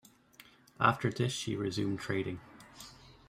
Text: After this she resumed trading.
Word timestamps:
After 0.79 1.11
this 1.11 1.31
she 1.31 1.55
resumed 1.55 1.99
trading. 1.99 2.39